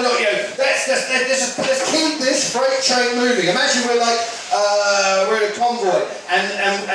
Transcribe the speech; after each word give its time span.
a 0.00 0.02
look. 0.02 0.20
You 0.20 0.26
let's, 0.58 0.88
let's, 0.88 1.08
let's, 1.10 1.58
let's 1.58 1.90
keep 1.90 2.18
this 2.18 2.52
freight 2.52 2.82
train 2.82 3.16
moving. 3.16 3.48
Imagine 3.48 3.86
we're 3.86 4.00
like, 4.00 4.20
uh, 4.52 5.26
we're 5.28 5.44
in 5.44 5.52
a 5.52 5.54
convoy 5.54 6.04
and, 6.30 6.46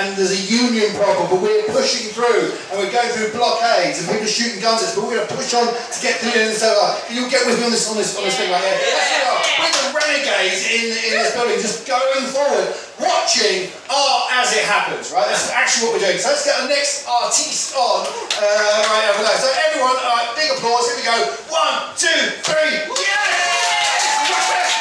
and, 0.02 0.18
there's 0.18 0.34
a 0.34 0.44
union 0.50 0.90
problem, 0.98 1.30
but 1.30 1.40
we're 1.42 1.64
pushing 1.70 2.10
through 2.12 2.52
and 2.74 2.76
we're 2.82 2.92
going 2.92 3.10
through 3.14 3.30
blockades 3.38 4.02
and 4.02 4.10
people 4.10 4.26
are 4.26 4.30
shooting 4.30 4.58
guns 4.58 4.82
at 4.82 4.90
us, 4.90 4.96
but 4.98 5.06
we're 5.06 5.16
going 5.22 5.28
to 5.30 5.36
push 5.38 5.54
on 5.54 5.70
to 5.70 5.98
get 6.02 6.18
through 6.18 6.34
and 6.34 6.58
so 6.58 6.70
on. 6.82 6.98
Can 7.06 7.16
you 7.22 7.30
get 7.30 7.46
with 7.46 7.62
me 7.62 7.70
on 7.70 7.72
this, 7.72 7.86
on 7.86 7.96
this, 7.96 8.18
on 8.18 8.26
this 8.26 8.36
thing 8.36 8.50
right 8.50 8.62
here? 8.62 8.78
That's 8.82 9.14
we 9.14 9.22
are. 9.24 9.40
We're 9.62 9.72
the 9.72 9.90
renegades 9.94 10.62
in, 10.68 10.86
in 10.90 11.12
this 11.22 11.32
building, 11.38 11.62
just 11.62 11.86
going 11.86 12.26
forward, 12.34 12.74
watching 12.98 13.70
art 13.88 14.22
as 14.42 14.52
it 14.58 14.66
happens, 14.66 15.14
right? 15.14 15.30
That's 15.30 15.54
actually 15.54 15.94
what 15.94 16.02
we're 16.02 16.06
doing. 16.10 16.18
So 16.18 16.34
let's 16.34 16.46
get 16.46 16.58
the 16.58 16.70
next 16.70 17.06
artiste 17.06 17.78
on 17.78 18.10
uh, 18.10 18.92
right 18.92 19.06
over 19.14 19.22
there. 19.22 19.38
So 19.38 19.48
everyone, 19.70 19.96
right, 20.02 20.34
big 20.34 20.50
applause. 20.58 20.90
Here 20.90 20.98
we 20.98 21.06
go. 21.06 21.18
One, 21.54 21.94
two, 21.94 22.22
three. 22.42 22.90
Yes! 22.90 23.52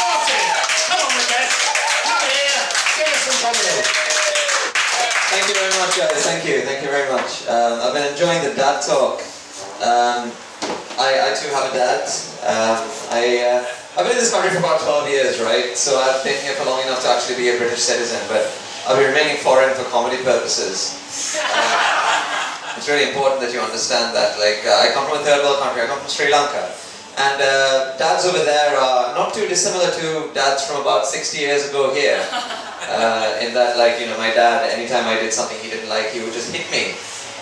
Martyn. 0.00 0.44
Come 0.88 1.00
on, 1.00 1.10
Rakhesh. 1.16 1.54
Come 2.04 2.26
here. 2.28 2.60
Give 2.96 3.08
us 3.08 3.20
some 3.24 3.52
comedy. 3.52 4.09
Thank 5.30 5.46
you 5.46 5.54
very 5.54 5.70
much, 5.78 5.94
guys. 5.94 6.26
Thank 6.26 6.42
you. 6.42 6.66
Thank 6.66 6.82
you 6.82 6.90
very 6.90 7.06
much. 7.06 7.46
Um, 7.46 7.78
I've 7.86 7.94
been 7.94 8.02
enjoying 8.02 8.42
the 8.42 8.50
dad 8.50 8.82
talk. 8.82 9.22
Um, 9.78 10.34
I, 10.98 11.30
I 11.30 11.38
too 11.38 11.46
have 11.54 11.70
a 11.70 11.74
dad. 11.74 12.02
Um, 12.42 12.82
I, 13.14 13.38
uh, 13.38 13.62
I've 13.94 14.10
been 14.10 14.18
in 14.18 14.22
this 14.26 14.34
country 14.34 14.50
for 14.50 14.58
about 14.58 14.82
12 14.82 15.06
years, 15.08 15.38
right? 15.38 15.78
So 15.78 16.02
I've 16.02 16.18
been 16.26 16.34
here 16.42 16.58
for 16.58 16.66
long 16.66 16.82
enough 16.82 17.06
to 17.06 17.08
actually 17.14 17.38
be 17.38 17.54
a 17.54 17.56
British 17.62 17.78
citizen, 17.78 18.18
but 18.26 18.50
I'll 18.90 18.98
be 18.98 19.06
remaining 19.06 19.38
foreign 19.38 19.70
for 19.78 19.86
comedy 19.94 20.18
purposes. 20.22 20.98
Um, 22.70 22.78
it's 22.78 22.88
really 22.88 23.10
important 23.10 23.40
that 23.42 23.52
you 23.52 23.60
understand 23.60 24.14
that. 24.14 24.38
Like, 24.38 24.62
uh, 24.64 24.82
I 24.82 24.94
come 24.94 25.06
from 25.06 25.18
a 25.18 25.24
third 25.24 25.42
world 25.42 25.58
country. 25.58 25.82
I 25.82 25.86
come 25.86 25.98
from 25.98 26.08
Sri 26.08 26.30
Lanka. 26.30 26.70
And 27.20 27.36
uh, 27.36 27.98
dads 27.98 28.24
over 28.24 28.40
there 28.40 28.78
are 28.80 29.12
not 29.14 29.34
too 29.34 29.46
dissimilar 29.46 29.92
to 29.92 30.32
dads 30.32 30.64
from 30.64 30.80
about 30.80 31.04
60 31.04 31.36
years 31.36 31.68
ago 31.68 31.92
here. 31.92 32.20
Uh, 32.90 33.38
in 33.44 33.54
that, 33.54 33.76
like, 33.78 34.00
you 34.00 34.06
know, 34.06 34.18
my 34.18 34.34
dad, 34.34 34.66
anytime 34.72 35.06
I 35.06 35.14
did 35.14 35.30
something 35.32 35.54
he 35.62 35.70
didn't 35.70 35.88
like, 35.88 36.10
he 36.10 36.18
would 36.18 36.32
just 36.32 36.50
hit 36.50 36.66
me. 36.74 36.96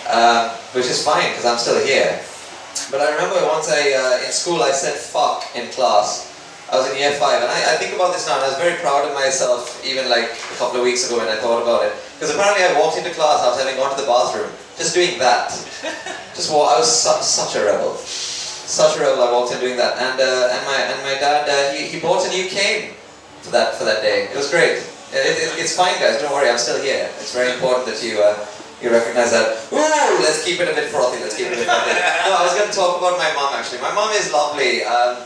Um, 0.05 0.51
which 0.77 0.85
is 0.85 1.01
fine, 1.01 1.31
because 1.31 1.47
I'm 1.47 1.57
still 1.57 1.79
here. 1.81 2.21
But 2.91 3.01
I 3.01 3.09
remember 3.17 3.41
once 3.47 3.65
I, 3.71 3.97
uh, 3.97 4.25
in 4.27 4.31
school, 4.31 4.61
I 4.61 4.69
said 4.69 4.93
fuck 4.93 5.47
in 5.55 5.65
class. 5.71 6.29
I 6.69 6.77
was 6.77 6.91
in 6.91 6.99
year 6.99 7.17
five, 7.17 7.41
and 7.41 7.49
I, 7.49 7.73
I 7.73 7.77
think 7.81 7.95
about 7.95 8.13
this 8.13 8.27
now, 8.27 8.35
and 8.35 8.45
I 8.45 8.49
was 8.49 8.59
very 8.61 8.77
proud 8.77 9.09
of 9.09 9.15
myself, 9.15 9.81
even 9.81 10.09
like 10.09 10.29
a 10.37 10.55
couple 10.61 10.77
of 10.77 10.83
weeks 10.83 11.07
ago 11.07 11.17
when 11.17 11.29
I 11.29 11.41
thought 11.41 11.63
about 11.63 11.81
it. 11.87 11.97
Because 12.19 12.35
apparently 12.35 12.69
I 12.69 12.77
walked 12.77 12.99
into 12.99 13.09
class 13.17 13.41
after 13.41 13.65
having 13.65 13.79
gone 13.79 13.95
to 13.95 13.99
the 14.01 14.05
bathroom, 14.05 14.51
just 14.77 14.93
doing 14.93 15.17
that. 15.17 15.49
Just 16.35 16.53
walk, 16.53 16.75
I 16.75 16.79
was 16.79 16.87
su- 16.87 17.23
such 17.25 17.55
a 17.59 17.65
rebel. 17.65 17.97
Such 18.69 18.97
a 18.97 18.99
rebel, 19.01 19.25
I 19.25 19.33
walked 19.33 19.49
in 19.51 19.59
doing 19.59 19.77
that. 19.81 19.97
And, 19.97 20.21
uh, 20.21 20.53
and, 20.53 20.61
my, 20.69 20.77
and 20.77 20.99
my 21.01 21.17
dad, 21.17 21.49
uh, 21.49 21.73
he, 21.73 21.89
he 21.89 21.97
bought 21.97 22.21
a 22.21 22.29
new 22.29 22.45
cane 22.45 22.93
for 23.41 23.49
that, 23.49 23.73
for 23.75 23.83
that 23.83 24.05
day. 24.05 24.29
It 24.29 24.37
was 24.37 24.53
great. 24.53 24.85
It, 25.09 25.25
it, 25.25 25.57
it's 25.57 25.73
fine, 25.75 25.97
guys, 25.97 26.21
don't 26.21 26.29
worry, 26.29 26.53
I'm 26.53 26.61
still 26.61 26.77
here. 26.77 27.09
It's 27.17 27.33
very 27.33 27.49
important 27.57 27.89
that 27.89 27.97
you, 28.05 28.21
uh, 28.21 28.37
you 28.77 28.93
recognize 28.93 29.33
that. 29.33 29.57
Ooh, 29.73 30.21
let's 30.21 30.45
keep 30.45 30.61
it 30.61 30.69
a 30.69 30.75
bit 30.77 30.93
frothy, 30.93 31.17
let's 31.17 31.33
keep 31.33 31.49
it 31.49 31.57
a 31.57 31.65
bit 31.65 31.65
frothy. 31.65 31.97
No, 32.29 32.37
I 32.37 32.45
was 32.45 32.53
going 32.53 32.69
to 32.69 32.75
talk 32.77 33.01
about 33.01 33.17
my 33.17 33.33
mom 33.33 33.57
actually. 33.57 33.81
My 33.81 33.91
mom 33.91 34.13
is 34.13 34.29
lovely. 34.31 34.85
Um, 34.85 35.25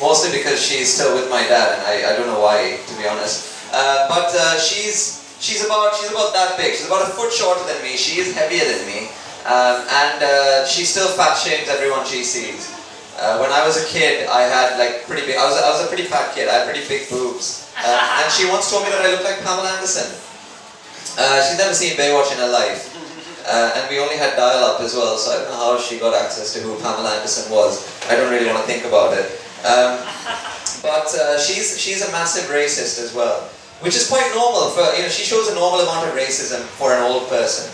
mostly 0.00 0.32
because 0.32 0.62
she's 0.62 0.92
still 0.92 1.14
with 1.14 1.28
my 1.28 1.42
dad, 1.46 1.78
and 1.78 1.82
I, 1.86 2.14
I 2.14 2.16
don't 2.16 2.26
know 2.26 2.40
why, 2.40 2.78
to 2.78 2.94
be 2.96 3.06
honest. 3.06 3.52
Uh, 3.72 4.08
but 4.08 4.30
uh, 4.32 4.58
she's 4.58 5.20
she's 5.40 5.64
about 5.64 5.94
she's 5.96 6.10
about 6.10 6.32
that 6.32 6.56
big. 6.56 6.74
She's 6.74 6.86
about 6.86 7.02
a 7.02 7.12
foot 7.12 7.32
shorter 7.32 7.64
than 7.66 7.82
me. 7.82 7.96
She 7.96 8.20
is 8.20 8.34
heavier 8.34 8.64
than 8.64 8.86
me, 8.86 9.10
um, 9.46 9.82
and 9.88 10.22
uh, 10.22 10.66
she 10.66 10.84
still 10.84 11.08
fat 11.18 11.34
shames 11.34 11.68
everyone 11.68 12.06
she 12.06 12.22
sees. 12.22 12.70
Uh, 13.18 13.38
when 13.38 13.52
I 13.52 13.66
was 13.66 13.76
a 13.76 13.86
kid, 13.86 14.26
I 14.28 14.42
had 14.48 14.78
like 14.78 15.04
pretty 15.04 15.26
big. 15.26 15.36
I 15.36 15.44
was 15.44 15.58
I 15.60 15.68
was 15.68 15.84
a 15.84 15.88
pretty 15.88 16.04
fat 16.04 16.34
kid. 16.34 16.48
I 16.48 16.62
had 16.62 16.64
pretty 16.64 16.86
big 16.88 17.10
boobs, 17.10 17.70
uh, 17.76 18.22
and 18.22 18.32
she 18.32 18.48
once 18.48 18.70
told 18.70 18.84
me 18.84 18.90
that 18.90 19.04
I 19.04 19.12
looked 19.12 19.24
like 19.24 19.44
Pamela 19.44 19.68
Anderson. 19.76 20.08
Uh, 21.18 21.44
she's 21.44 21.58
never 21.58 21.74
seen 21.74 21.92
Baywatch 21.98 22.32
in 22.32 22.38
her 22.38 22.48
life. 22.48 22.88
Uh, 23.42 23.74
and 23.74 23.90
we 23.90 23.98
only 23.98 24.14
had 24.16 24.36
dial-up 24.36 24.80
as 24.80 24.94
well, 24.94 25.18
so 25.18 25.34
I 25.34 25.42
don't 25.42 25.50
know 25.50 25.74
how 25.74 25.78
she 25.78 25.98
got 25.98 26.14
access 26.14 26.54
to 26.54 26.60
who 26.60 26.78
Pamela 26.78 27.10
Anderson 27.18 27.50
was. 27.50 27.82
I 28.08 28.14
don't 28.14 28.30
really 28.30 28.46
want 28.46 28.62
to 28.62 28.66
think 28.70 28.86
about 28.86 29.18
it. 29.18 29.26
Um, 29.66 29.98
but 30.82 31.06
uh, 31.14 31.38
she's 31.38 31.78
she's 31.78 32.02
a 32.02 32.10
massive 32.10 32.50
racist 32.50 32.98
as 32.98 33.14
well, 33.14 33.46
which 33.82 33.94
is 33.94 34.08
quite 34.08 34.26
normal 34.34 34.70
for 34.70 34.82
you 34.98 35.02
know 35.02 35.08
she 35.08 35.22
shows 35.22 35.50
a 35.50 35.54
normal 35.54 35.80
amount 35.80 36.08
of 36.08 36.14
racism 36.14 36.62
for 36.78 36.92
an 36.94 37.02
old 37.02 37.28
person. 37.28 37.70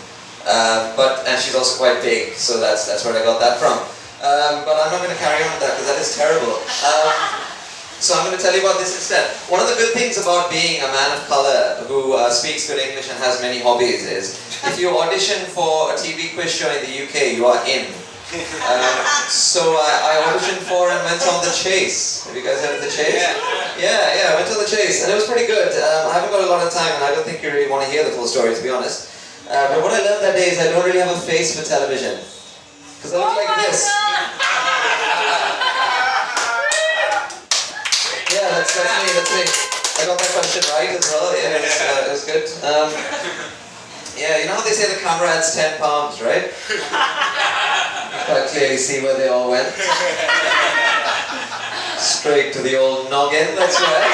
Um, 0.49 0.97
but 0.97 1.29
and 1.29 1.37
she's 1.37 1.53
also 1.53 1.77
quite 1.77 2.01
big, 2.01 2.33
so 2.33 2.59
that's 2.59 2.89
that's 2.89 3.05
where 3.05 3.13
I 3.13 3.21
got 3.21 3.37
that 3.37 3.61
from. 3.61 3.77
Um, 4.19 4.65
but 4.65 4.75
I'm 4.81 4.91
not 4.91 4.99
going 4.99 5.13
to 5.13 5.21
carry 5.21 5.45
on 5.45 5.49
with 5.53 5.61
that 5.61 5.77
because 5.77 5.87
that 5.93 5.99
is 6.01 6.11
terrible. 6.17 6.57
Um, 6.83 7.13
so 8.01 8.15
I'm 8.15 8.25
going 8.25 8.35
to 8.35 8.41
tell 8.41 8.55
you 8.55 8.63
about 8.63 8.79
this 8.79 8.95
instead. 8.95 9.27
One 9.51 9.59
of 9.59 9.67
the 9.67 9.75
good 9.75 9.91
things 9.91 10.17
about 10.17 10.49
being 10.49 10.79
a 10.81 10.87
man 10.87 11.19
of 11.19 11.23
color 11.27 11.83
who 11.87 12.15
uh, 12.15 12.31
speaks 12.31 12.67
good 12.67 12.79
English 12.79 13.11
and 13.11 13.19
has 13.19 13.43
many 13.43 13.59
hobbies 13.59 14.07
is 14.07 14.39
if 14.65 14.79
you 14.79 14.87
audition 14.91 15.43
for 15.51 15.91
a 15.91 15.95
TV 15.99 16.31
quiz 16.33 16.51
show 16.51 16.71
in 16.71 16.79
the 16.83 16.93
UK, 17.03 17.35
you 17.35 17.45
are 17.45 17.59
in. 17.67 17.91
Um, 18.31 18.95
so 19.27 19.75
I, 19.75 20.15
I 20.15 20.31
auditioned 20.31 20.63
for 20.63 20.87
and 20.87 21.01
went 21.03 21.19
on 21.27 21.43
The 21.43 21.51
Chase. 21.51 22.23
Have 22.25 22.35
you 22.35 22.43
guys 22.43 22.63
heard 22.63 22.79
of 22.79 22.83
The 22.83 22.91
Chase? 22.91 23.19
Yeah, 23.75 23.99
yeah, 24.15 24.31
I 24.31 24.35
went 24.39 24.47
on 24.47 24.63
The 24.63 24.69
Chase 24.69 25.03
and 25.03 25.11
it 25.11 25.15
was 25.15 25.27
pretty 25.27 25.47
good. 25.47 25.75
Um, 25.75 26.11
I 26.11 26.13
haven't 26.15 26.31
got 26.31 26.43
a 26.43 26.49
lot 26.49 26.65
of 26.65 26.71
time 26.71 26.91
and 26.95 27.03
I 27.03 27.11
don't 27.11 27.25
think 27.27 27.43
you 27.43 27.51
really 27.51 27.69
want 27.69 27.83
to 27.83 27.89
hear 27.91 28.03
the 28.03 28.11
full 28.11 28.27
story 28.27 28.55
to 28.55 28.61
be 28.63 28.69
honest. 28.69 29.18
Uh, 29.49 29.65
but 29.73 29.81
what 29.81 29.89
I 29.89 30.05
learned 30.05 30.21
that 30.21 30.37
day 30.37 30.53
is 30.53 30.61
I 30.61 30.69
don't 30.69 30.85
really 30.85 31.01
have 31.01 31.09
a 31.09 31.17
face 31.17 31.57
for 31.57 31.65
television. 31.65 32.21
Because 33.01 33.13
I 33.13 33.17
look 33.17 33.33
like 33.33 33.49
this. 33.65 33.89
Yeah, 38.29 38.45
that's, 38.53 38.77
that's 38.77 38.93
me, 39.01 39.09
that's 39.17 39.33
me. 39.33 39.41
I 39.97 40.05
got 40.05 40.21
that 40.21 40.31
question 40.37 40.61
right 40.69 40.93
as 40.93 41.01
well. 41.09 41.33
Yeah, 41.33 41.57
it 41.57 41.65
was, 41.65 41.81
uh, 41.81 42.05
it 42.05 42.11
was 42.13 42.23
good. 42.29 42.45
Um, 42.61 42.93
yeah, 44.13 44.37
you 44.37 44.45
know 44.45 44.53
how 44.53 44.61
they 44.61 44.69
say 44.69 44.85
the 44.93 45.01
camera 45.01 45.33
adds 45.33 45.55
10 45.55 45.81
pounds, 45.81 46.21
right? 46.21 46.53
You 46.69 48.21
quite 48.29 48.53
clearly 48.53 48.77
see 48.77 49.01
where 49.01 49.17
they 49.17 49.29
all 49.29 49.49
went. 49.49 49.73
Straight 51.97 52.53
to 52.53 52.61
the 52.61 52.77
old 52.77 53.09
noggin, 53.09 53.55
that's 53.55 53.81
right. 53.81 54.13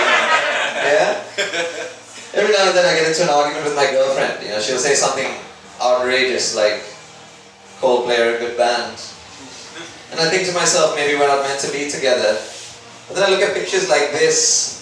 Yeah? 0.79 1.91
Every 2.35 2.51
now 2.51 2.68
and 2.68 2.75
then 2.75 2.84
I 2.84 3.00
get 3.00 3.07
into 3.07 3.23
an 3.23 3.31
argument 3.31 3.63
with 3.63 3.75
my 3.79 3.88
girlfriend. 3.91 4.44
You 4.44 4.51
know, 4.51 4.59
she'll 4.59 4.78
say 4.78 4.94
something 4.94 5.31
outrageous 5.79 6.56
like 6.56 6.84
Coldplay 7.79 8.19
are 8.19 8.35
a 8.35 8.40
good 8.40 8.57
band. 8.59 9.00
And 10.12 10.19
I 10.19 10.28
think 10.28 10.47
to 10.47 10.53
myself, 10.53 10.95
maybe 10.95 11.16
we're 11.16 11.31
not 11.31 11.47
meant 11.47 11.59
to 11.63 11.72
be 11.72 11.90
together. 11.90 12.35
But 13.07 13.16
then 13.16 13.24
I 13.24 13.29
look 13.31 13.41
at 13.41 13.56
pictures 13.56 13.88
like 13.88 14.12
this, 14.12 14.75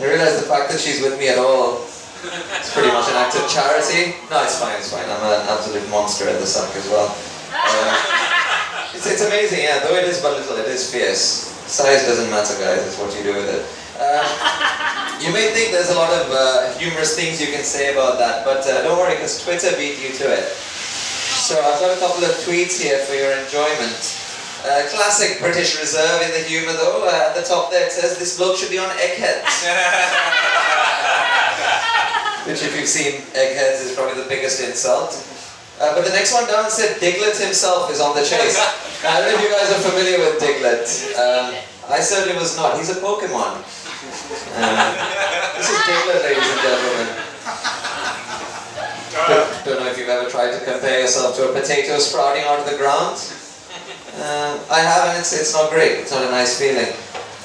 I 0.00 0.04
realize 0.04 0.40
the 0.40 0.46
fact 0.46 0.70
that 0.70 0.80
she's 0.80 1.02
with 1.02 1.18
me 1.18 1.28
at 1.28 1.38
all 1.38 1.82
is 1.82 2.70
pretty 2.72 2.88
much 2.88 3.10
an 3.10 3.18
act 3.18 3.34
of 3.34 3.44
charity. 3.50 4.14
No, 4.30 4.40
it's 4.46 4.56
fine, 4.56 4.78
it's 4.78 4.94
fine. 4.94 5.04
I'm 5.10 5.24
an 5.26 5.44
absolute 5.50 5.84
monster 5.90 6.28
at 6.28 6.38
the 6.38 6.46
suck 6.46 6.70
as 6.76 6.86
well. 6.88 7.10
Uh, 7.52 8.94
it's, 8.94 9.10
it's 9.10 9.26
amazing, 9.26 9.66
yeah, 9.66 9.82
though 9.82 9.96
it 9.96 10.04
is 10.04 10.22
but 10.22 10.38
little, 10.38 10.56
it 10.56 10.68
is 10.68 10.88
fierce. 10.92 11.52
Size 11.68 12.06
doesn't 12.06 12.30
matter, 12.30 12.54
guys, 12.62 12.86
it's 12.86 12.98
what 12.98 13.10
you 13.16 13.22
do 13.24 13.34
with 13.34 13.50
it. 13.50 13.66
Um, 13.98 14.22
you 15.18 15.34
may 15.34 15.50
think 15.50 15.74
there's 15.74 15.90
a 15.90 15.98
lot 15.98 16.14
of 16.14 16.30
uh, 16.30 16.70
humorous 16.78 17.18
things 17.18 17.42
you 17.42 17.50
can 17.50 17.64
say 17.64 17.92
about 17.92 18.18
that, 18.18 18.44
but 18.44 18.62
uh, 18.62 18.82
don't 18.82 18.98
worry, 18.98 19.14
because 19.14 19.42
Twitter 19.42 19.74
beat 19.76 19.98
you 19.98 20.14
to 20.22 20.26
it. 20.30 20.46
So 21.42 21.58
I've 21.58 21.80
got 21.80 21.96
a 21.96 22.00
couple 22.00 22.22
of 22.22 22.30
tweets 22.46 22.78
here 22.78 22.98
for 23.02 23.14
your 23.14 23.34
enjoyment. 23.34 23.98
Uh, 24.62 24.86
classic 24.90 25.40
British 25.40 25.78
reserve 25.78 26.22
in 26.22 26.30
the 26.30 26.42
humour 26.46 26.74
though. 26.74 27.06
Uh, 27.06 27.30
at 27.30 27.34
the 27.34 27.42
top 27.42 27.70
there 27.70 27.86
it 27.86 27.92
says, 27.92 28.18
this 28.18 28.36
bloke 28.36 28.56
should 28.56 28.70
be 28.70 28.78
on 28.78 28.90
eggheads. 28.98 29.46
Which 32.46 32.62
if 32.62 32.74
you've 32.74 32.90
seen 32.90 33.22
eggheads 33.34 33.82
is 33.82 33.94
probably 33.94 34.20
the 34.20 34.28
biggest 34.28 34.60
insult. 34.62 35.14
Uh, 35.80 35.94
but 35.94 36.04
the 36.04 36.10
next 36.10 36.34
one 36.34 36.46
down 36.46 36.70
said 36.70 36.98
Diglett 36.98 37.38
himself 37.38 37.90
is 37.90 38.00
on 38.00 38.14
the 38.14 38.22
chase. 38.22 38.58
I 39.06 39.22
don't 39.22 39.30
know 39.30 39.38
if 39.38 39.42
you 39.46 39.50
guys 39.50 39.70
are 39.70 39.82
familiar 39.90 40.18
with 40.18 40.42
Diglett. 40.42 40.90
Um, 41.14 41.54
I 41.88 42.00
certainly 42.00 42.36
was 42.36 42.56
not. 42.56 42.76
He's 42.76 42.90
a 42.90 42.98
Pokemon. 43.00 43.62
Uh, 44.28 45.56
this 45.56 45.70
is 45.72 45.78
Diglett, 45.88 46.20
ladies 46.20 46.44
and 46.44 46.60
gentlemen. 46.60 47.08
Don't, 49.24 49.64
don't 49.64 49.80
know 49.80 49.88
if 49.88 49.96
you've 49.96 50.12
ever 50.12 50.28
tried 50.28 50.52
to 50.52 50.60
compare 50.64 51.00
yourself 51.00 51.34
to 51.36 51.48
a 51.48 51.52
potato 51.58 51.96
sprouting 51.98 52.44
out 52.44 52.60
of 52.60 52.68
the 52.68 52.76
ground. 52.76 53.16
Uh, 54.20 54.60
I 54.68 54.80
have, 54.80 55.08
and 55.08 55.18
it's, 55.18 55.32
it's 55.32 55.54
not 55.54 55.70
great. 55.70 56.04
It's 56.04 56.12
not 56.12 56.24
a 56.24 56.30
nice 56.30 56.58
feeling. 56.60 56.92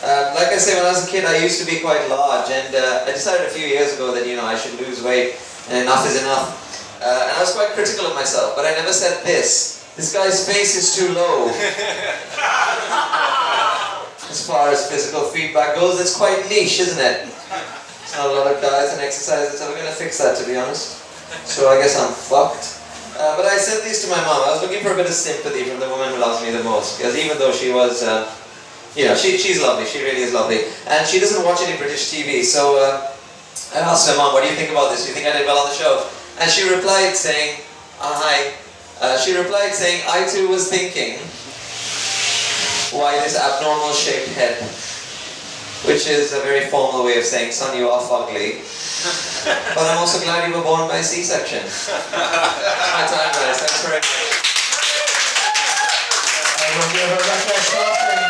Uh, 0.04 0.36
like 0.36 0.52
I 0.52 0.58
say, 0.58 0.76
when 0.76 0.84
I 0.84 0.90
was 0.90 1.08
a 1.08 1.10
kid, 1.10 1.24
I 1.24 1.38
used 1.38 1.64
to 1.64 1.66
be 1.72 1.80
quite 1.80 2.04
large, 2.10 2.52
and 2.52 2.76
uh, 2.76 3.08
I 3.08 3.16
decided 3.16 3.48
a 3.48 3.50
few 3.50 3.66
years 3.66 3.96
ago 3.96 4.14
that 4.14 4.28
you 4.28 4.36
know 4.36 4.44
I 4.44 4.58
should 4.58 4.78
lose 4.78 5.02
weight, 5.02 5.40
and 5.70 5.84
enough 5.84 6.06
is 6.06 6.22
enough. 6.22 7.00
Uh, 7.00 7.28
and 7.32 7.32
I 7.32 7.40
was 7.40 7.56
quite 7.56 7.70
critical 7.70 8.08
of 8.08 8.16
myself, 8.16 8.58
but 8.58 8.66
I 8.66 8.72
never 8.76 8.92
said 8.92 9.24
this. 9.24 9.88
This 9.96 10.12
guy's 10.12 10.46
face 10.46 10.76
is 10.76 10.96
too 11.00 11.14
low. 11.14 11.48
as 14.44 14.50
far 14.52 14.68
as 14.68 14.92
physical 14.92 15.24
feedback 15.32 15.80
goes, 15.80 16.04
it's 16.04 16.20
quite 16.20 16.36
niche, 16.52 16.84
isn't 16.84 17.00
it? 17.00 17.32
It's 18.04 18.12
not 18.12 18.28
a 18.28 18.34
lot 18.36 18.52
of 18.52 18.60
diets 18.60 18.92
and 18.92 19.00
exercise 19.00 19.48
that's 19.48 19.64
ever 19.64 19.72
going 19.72 19.88
to 19.88 19.96
fix 19.96 20.20
that, 20.20 20.36
to 20.36 20.44
be 20.44 20.60
honest. 20.60 21.00
So 21.48 21.72
I 21.72 21.80
guess 21.80 21.96
I'm 21.96 22.12
fucked. 22.12 22.76
Uh, 23.16 23.40
but 23.40 23.48
I 23.48 23.56
said 23.56 23.88
this 23.88 24.04
to 24.04 24.12
my 24.12 24.20
mom. 24.28 24.44
I 24.44 24.52
was 24.52 24.60
looking 24.60 24.84
for 24.84 24.92
a 24.92 25.00
bit 25.00 25.08
of 25.08 25.16
sympathy 25.16 25.64
from 25.64 25.80
the 25.80 25.88
woman 25.88 26.12
who 26.12 26.20
loves 26.20 26.44
me 26.44 26.52
the 26.52 26.60
most, 26.60 27.00
because 27.00 27.16
even 27.16 27.40
though 27.40 27.56
she 27.56 27.72
was 27.72 28.04
uh, 28.04 28.28
you 29.00 29.06
know, 29.06 29.16
she, 29.16 29.38
she's 29.38 29.64
lovely. 29.64 29.86
She 29.86 30.04
really 30.04 30.28
is 30.28 30.34
lovely, 30.34 30.68
and 30.92 31.08
she 31.08 31.24
doesn't 31.24 31.46
watch 31.46 31.64
any 31.64 31.78
British 31.80 32.12
TV. 32.12 32.44
So 32.44 32.78
uh, 32.78 33.16
I 33.74 33.80
asked 33.80 34.12
her, 34.12 34.18
"Mom, 34.18 34.34
what 34.34 34.44
do 34.44 34.50
you 34.50 34.60
think 34.60 34.76
about 34.76 34.92
this? 34.92 35.08
Do 35.08 35.10
you 35.10 35.16
think 35.16 35.26
I 35.26 35.40
did 35.40 35.48
well 35.48 35.64
on 35.64 35.72
the 35.72 35.76
show?" 35.76 36.04
And 36.44 36.52
she 36.52 36.68
replied 36.68 37.16
saying, 37.16 37.64
uh, 38.04 38.12
"Hi." 38.12 38.60
Uh, 39.00 39.18
she 39.18 39.38
replied 39.38 39.72
saying, 39.74 40.04
"I 40.06 40.28
too 40.28 40.50
was 40.50 40.70
thinking, 40.70 41.18
why 42.94 43.20
this 43.20 43.38
abnormal 43.38 43.94
shaped 43.94 44.30
head?" 44.38 44.58
Which 45.84 46.08
is 46.08 46.32
a 46.32 46.40
very 46.40 46.70
formal 46.72 47.04
way 47.04 47.20
of 47.20 47.26
saying, 47.26 47.52
"Son, 47.52 47.76
you 47.78 47.90
are 47.90 48.00
ugly. 48.00 48.64
but 49.76 49.84
I'm 49.84 50.00
also 50.00 50.24
glad 50.24 50.48
you 50.48 50.56
were 50.56 50.64
born 50.64 50.88
by 50.88 51.02
C-section. 51.02 51.60
My 51.60 53.04
time, 53.04 53.32
guys. 53.36 53.60
Thanks 53.60 53.84
very 53.84 54.00
much. 54.00 54.08
And 56.64 56.72
we'll 56.80 56.92
give 56.96 57.12
a 57.12 57.20
Rakhesh 57.20 57.68
Martyn. 57.76 58.24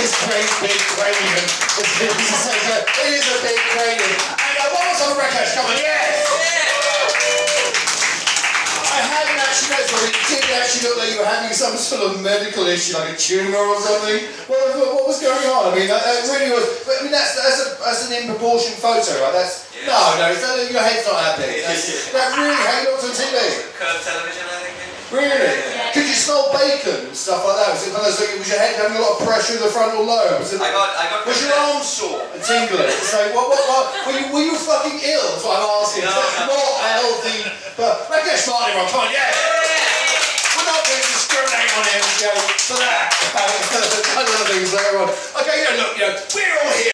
This 0.00 0.16
great 0.24 0.48
big 0.64 0.80
cranium. 0.96 1.44
It's 1.44 2.00
a 2.00 2.08
It 2.08 3.20
is 3.20 3.26
a 3.28 3.38
big 3.44 3.60
cranium. 3.76 4.16
And 4.64 4.68
one 4.72 4.80
more 4.80 4.96
time, 4.96 5.12
Rakhesh, 5.12 5.52
come 5.60 5.68
on, 5.68 5.76
yes! 5.76 6.24
I 8.96 9.00
hadn't 9.04 9.33
actually 9.54 9.70
noticed, 9.70 9.94
but 9.94 10.02
it 10.10 10.16
did 10.26 10.44
actually 10.50 10.82
look 10.90 10.96
like 10.98 11.10
you 11.14 11.18
were 11.22 11.30
having 11.30 11.54
some 11.54 11.76
sort 11.78 12.02
of 12.10 12.18
medical 12.22 12.66
issue, 12.66 12.98
like 12.98 13.14
a 13.14 13.16
tumour 13.16 13.62
or 13.62 13.78
something. 13.78 14.18
What, 14.50 14.58
what, 14.74 15.06
was 15.06 15.22
going 15.22 15.46
on? 15.46 15.70
I 15.70 15.78
mean, 15.78 15.86
that, 15.86 16.02
that 16.02 16.26
really 16.26 16.50
was. 16.50 16.66
But, 16.82 16.98
I 16.98 17.00
mean, 17.06 17.14
that's 17.14 17.38
that's, 17.38 17.60
a, 17.62 17.66
that's 17.78 18.02
an 18.10 18.18
in 18.18 18.24
proportion 18.26 18.74
photo, 18.74 19.14
right? 19.22 19.30
That's 19.30 19.70
no, 19.86 19.94
no. 20.18 20.32
It's 20.32 20.42
not, 20.42 20.58
your 20.58 20.82
head's 20.82 21.06
not 21.06 21.20
that 21.22 21.36
big. 21.38 21.62
That's, 21.62 22.10
that 22.16 22.34
really 22.34 22.56
how 22.56 22.82
you 22.82 22.90
looked 22.90 23.06
on 23.06 23.14
TV. 23.14 23.36
Curved 23.78 24.02
television, 24.02 24.42
I 24.42 24.58
think. 24.64 24.74
Really? 25.14 25.54
Could 25.94 26.10
you 26.10 26.18
smell 26.18 26.50
bacon 26.50 27.06
and 27.06 27.14
stuff 27.14 27.46
like 27.46 27.54
that? 27.62 27.70
Was 27.70 27.86
it 27.86 27.94
kind 27.94 28.02
of 28.02 28.10
like, 28.10 28.34
was 28.34 28.50
your 28.50 28.58
head 28.58 28.74
having 28.74 28.98
a 28.98 29.02
lot 29.04 29.14
of 29.14 29.22
pressure 29.22 29.54
in 29.54 29.62
the 29.62 29.70
frontal 29.70 30.02
lobe? 30.02 30.42
Was, 30.42 30.50
I 30.58 30.74
got, 30.74 30.90
I 30.98 31.06
got. 31.06 31.22
was 31.22 31.38
your 31.38 31.54
arm 31.54 31.78
sore 31.86 32.18
and 32.34 32.42
tingling? 32.42 32.90
Like, 32.90 33.30
what, 33.30 33.46
what, 33.46 33.62
what, 33.70 33.84
were, 34.10 34.16
you, 34.18 34.26
were 34.34 34.42
you 34.42 34.56
fucking 34.58 34.98
ill? 34.98 35.28
That's 35.30 35.46
what 35.46 35.62
I'm 35.62 35.70
asking. 35.78 36.10
No, 36.10 36.18
no. 36.50 36.63
Not 37.84 37.92
a 37.92 38.00
healthy. 38.00 38.08
But 38.08 38.16
Rakhesh 38.16 38.48
Martyn, 38.48 38.80
come 38.88 39.00
on, 39.04 39.12
yeah. 39.12 39.28
We're 40.56 40.64
not 40.64 40.80
going 40.88 41.04
to 41.04 41.08
discriminate 41.12 41.72
on 41.76 41.84
him, 41.84 42.00
you 42.16 42.32
know, 42.32 42.40
for 42.64 42.80
that. 42.80 43.12
Kind 43.12 44.24
of 44.24 44.48
things 44.48 44.72
later 44.72 45.04
on. 45.04 45.08
Okay, 45.12 45.56
yeah, 45.60 45.76
look, 45.76 45.92
you 46.00 46.08
know, 46.08 46.16
we're 46.32 46.48
all 46.64 46.72
here. 46.72 46.82